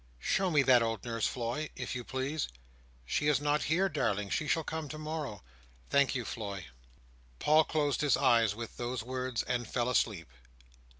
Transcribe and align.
"Show 0.17 0.49
me 0.49 0.63
that 0.63 0.81
old 0.81 1.05
nurse, 1.05 1.27
Floy, 1.27 1.69
if 1.75 1.93
you 1.95 2.03
please!" 2.03 2.47
"She 3.05 3.27
is 3.27 3.39
not 3.39 3.61
here, 3.65 3.87
darling. 3.87 4.31
She 4.31 4.47
shall 4.47 4.63
come 4.63 4.89
to 4.89 4.97
morrow." 4.97 5.43
"Thank 5.91 6.15
you, 6.15 6.25
Floy!" 6.25 6.65
Paul 7.37 7.65
closed 7.65 8.01
his 8.01 8.17
eyes 8.17 8.55
with 8.55 8.77
those 8.77 9.03
words, 9.03 9.43
and 9.43 9.67
fell 9.67 9.91
asleep. 9.91 10.31